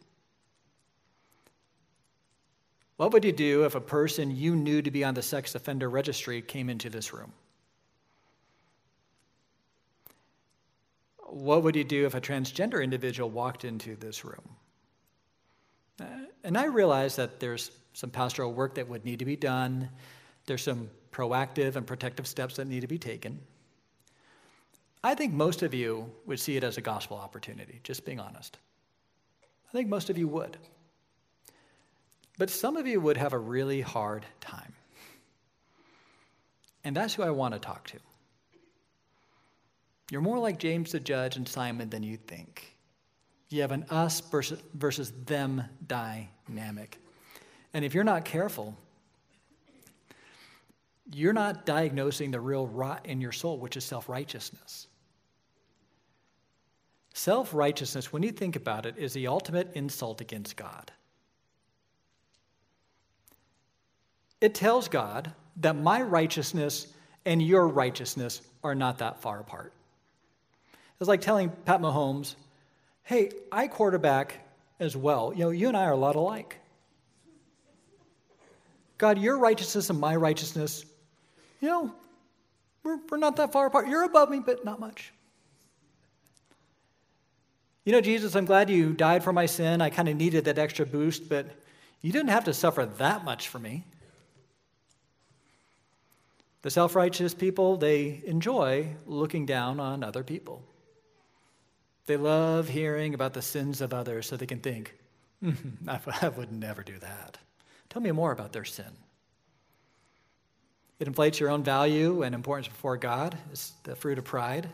[2.97, 5.91] What would you do if a person you knew to be on the sex offender
[5.91, 7.33] registry came into this room?
[11.27, 14.57] What would you do if a transgender individual walked into this room?
[16.01, 16.05] Uh,
[16.43, 19.89] and I realize that there's some pastoral work that would need to be done,
[20.47, 23.41] there's some proactive and protective steps that need to be taken.
[25.03, 28.59] I think most of you would see it as a gospel opportunity, just being honest.
[29.69, 30.57] I think most of you would.
[32.39, 34.73] But some of you would have a really hard time.
[36.85, 37.99] And that's who I want to talk to.
[40.11, 42.74] You're more like James the judge and Simon than you think.
[43.55, 46.99] You have an us versus, versus them dynamic.
[47.73, 48.77] And if you're not careful,
[51.13, 54.89] you're not diagnosing the real rot in your soul, which is self righteousness.
[57.13, 60.91] Self righteousness, when you think about it, is the ultimate insult against God.
[64.41, 66.89] It tells God that my righteousness
[67.25, 69.73] and your righteousness are not that far apart.
[70.99, 72.35] It's like telling Pat Mahomes,
[73.05, 74.35] hey, I quarterback
[74.81, 75.33] as well.
[75.35, 76.59] You know, you and I are a lot alike.
[78.99, 80.85] God, your righteousness and my righteousness,
[81.61, 81.95] you know,
[82.83, 83.89] we're, we're not that far apart.
[83.89, 85.13] You're above me, but not much.
[87.85, 89.83] You know, Jesus, I'm glad you died for my sin.
[89.83, 91.47] I kind of needed that extra boost, but
[92.01, 93.85] you didn't have to suffer that much for me.
[96.63, 100.63] The self righteous people, they enjoy looking down on other people.
[102.07, 104.95] They love hearing about the sins of others so they can think,
[105.43, 107.39] mm-hmm, I would never do that.
[107.89, 108.93] Tell me more about their sin.
[110.99, 113.37] It inflates your own value and importance before God.
[113.51, 114.69] It's the fruit of pride.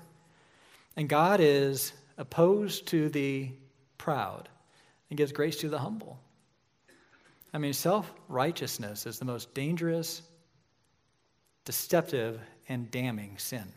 [0.96, 3.50] And God is opposed to the
[3.96, 4.48] proud
[5.08, 6.18] and gives grace to the humble.
[7.52, 10.22] I mean, self righteousness is the most dangerous,
[11.64, 13.72] deceptive, and damning sin.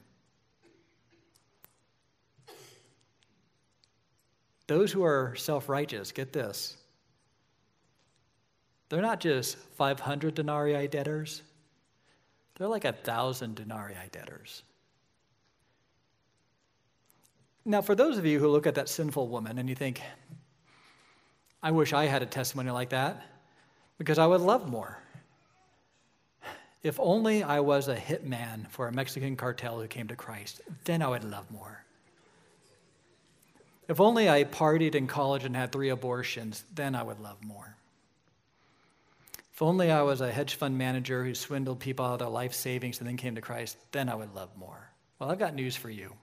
[4.67, 6.77] Those who are self righteous, get this,
[8.89, 11.41] they're not just 500 denarii debtors,
[12.55, 14.63] they're like a thousand denarii debtors.
[17.65, 20.01] Now, for those of you who look at that sinful woman and you think,
[21.61, 23.25] I wish I had a testimony like that
[23.97, 24.99] because I would love more.
[26.83, 31.01] If only I was a hitman for a Mexican cartel who came to Christ, then
[31.01, 31.85] I would love more.
[33.87, 37.75] If only I partied in college and had three abortions, then I would love more.
[39.53, 42.53] If only I was a hedge fund manager who swindled people out of their life
[42.53, 44.89] savings and then came to Christ, then I would love more.
[45.19, 46.13] Well, I've got news for you.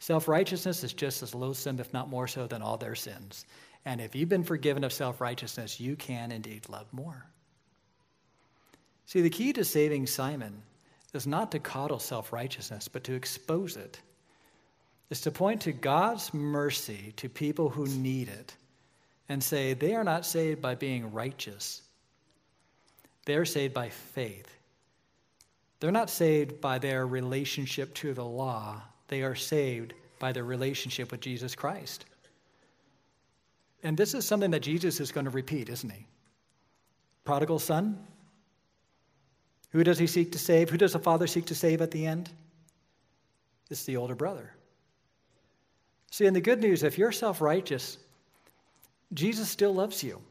[0.00, 3.46] Self righteousness is just as loathsome, if not more so, than all their sins.
[3.84, 7.26] And if you've been forgiven of self righteousness, you can indeed love more.
[9.06, 10.62] See, the key to saving Simon
[11.12, 14.00] is not to coddle self righteousness, but to expose it.
[15.10, 18.54] It's to point to God's mercy to people who need it
[19.28, 21.82] and say they are not saved by being righteous,
[23.26, 24.50] they're saved by faith.
[25.80, 31.10] They're not saved by their relationship to the law, they are saved by their relationship
[31.10, 32.06] with Jesus Christ.
[33.82, 36.06] And this is something that Jesus is going to repeat, isn't he?
[37.24, 37.98] Prodigal son?
[39.70, 40.70] Who does he seek to save?
[40.70, 42.30] Who does the father seek to save at the end?
[43.70, 44.54] It's the older brother.
[46.14, 47.98] See, and the good news if you're self righteous,
[49.14, 50.22] Jesus still loves you.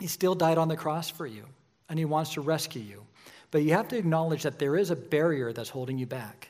[0.00, 1.44] He still died on the cross for you,
[1.88, 3.06] and he wants to rescue you.
[3.52, 6.48] But you have to acknowledge that there is a barrier that's holding you back.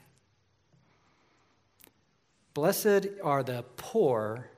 [2.55, 4.49] Blessed are the poor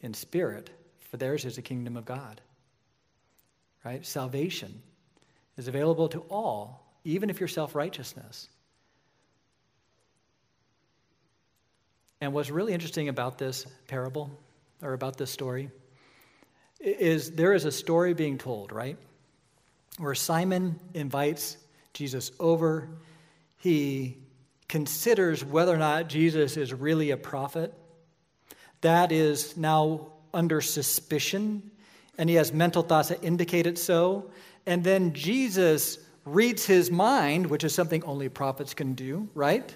[0.00, 0.70] in spirit,
[1.10, 2.40] for theirs is the kingdom of God.
[3.84, 4.06] Right?
[4.06, 4.80] Salvation
[5.58, 8.48] is available to all, even if you're self righteousness.
[12.22, 14.30] And what's really interesting about this parable,
[14.80, 15.72] or about this story,
[16.78, 18.96] is there is a story being told, right?
[19.98, 21.56] Where Simon invites
[21.94, 22.88] Jesus over.
[23.56, 24.18] He
[24.68, 27.74] considers whether or not Jesus is really a prophet.
[28.82, 31.72] That is now under suspicion,
[32.18, 34.30] and he has mental thoughts that indicate it so.
[34.64, 39.74] And then Jesus reads his mind, which is something only prophets can do, right?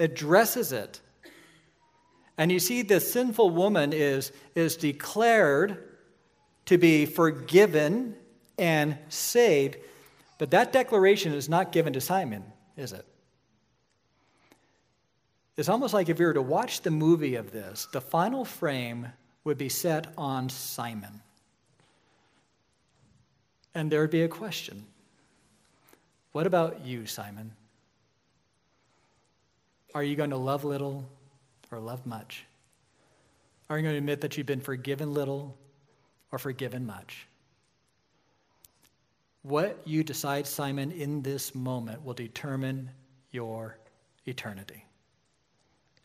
[0.00, 1.02] Addresses it.
[2.38, 5.82] And you see, the sinful woman is, is declared
[6.66, 8.14] to be forgiven
[8.58, 9.76] and saved.
[10.38, 12.44] But that declaration is not given to Simon,
[12.76, 13.06] is it?
[15.56, 19.08] It's almost like if you were to watch the movie of this, the final frame
[19.44, 21.22] would be set on Simon.
[23.74, 24.84] And there would be a question
[26.32, 27.52] What about you, Simon?
[29.94, 31.08] Are you going to love little
[31.70, 32.44] or love much?
[33.68, 35.56] Are you going to admit that you've been forgiven little
[36.30, 37.26] or forgiven much?
[39.42, 42.90] What you decide, Simon, in this moment will determine
[43.30, 43.78] your
[44.26, 44.84] eternity.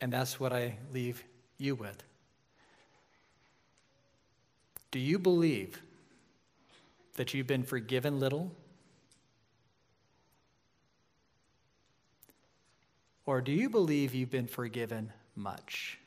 [0.00, 1.24] And that's what I leave
[1.58, 2.02] you with.
[4.90, 5.80] Do you believe
[7.14, 8.52] that you've been forgiven little?
[13.24, 15.98] Or do you believe you've been forgiven much?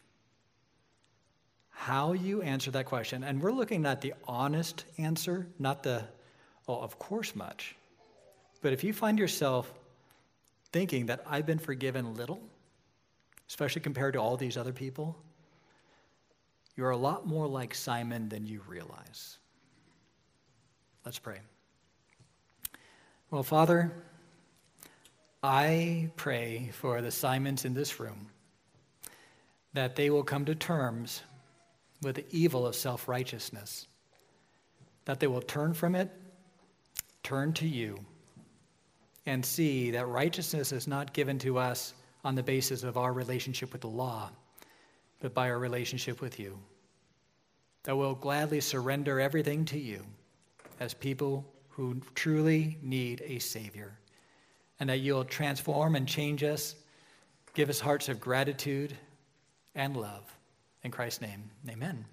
[1.69, 6.03] How you answer that question, and we're looking at the honest answer, not the,
[6.67, 7.75] oh, of course, much.
[8.61, 9.71] But if you find yourself
[10.71, 12.41] thinking that I've been forgiven little,
[13.47, 15.15] especially compared to all these other people,
[16.75, 19.37] you're a lot more like Simon than you realize.
[21.05, 21.39] Let's pray.
[23.29, 23.91] Well, Father,
[25.43, 28.27] I pray for the Simons in this room
[29.75, 31.21] that they will come to terms
[32.01, 33.87] with the evil of self righteousness,
[35.03, 36.09] that they will turn from it,
[37.23, 37.99] turn to you,
[39.25, 43.73] and see that righteousness is not given to us on the basis of our relationship
[43.73, 44.31] with the law,
[45.19, 46.57] but by our relationship with you.
[47.83, 50.05] That we'll gladly surrender everything to you
[50.79, 53.99] as people who truly need a Savior,
[54.79, 56.75] and that you'll transform and change us,
[57.53, 58.95] give us hearts of gratitude
[59.75, 60.23] and love.
[60.83, 62.05] In Christ's name, amen.